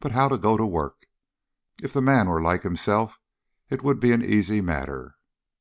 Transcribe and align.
But 0.00 0.10
how 0.10 0.28
to 0.28 0.38
go 0.38 0.56
to 0.56 0.66
work? 0.66 1.06
If 1.84 1.92
the 1.92 2.02
man 2.02 2.28
were 2.28 2.42
like 2.42 2.64
himself 2.64 3.20
it 3.70 3.84
would 3.84 4.00
be 4.00 4.10
an 4.10 4.24
easy 4.24 4.60
matter. 4.60 5.14